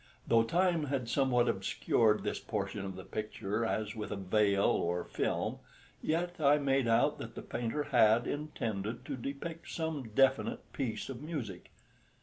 [0.27, 5.03] Though time had somewhat obscured this portion of the picture as with a veil or
[5.05, 5.59] film,
[6.01, 11.21] yet I made out that the painter had intended to depict some definite piece of
[11.21, 11.69] music.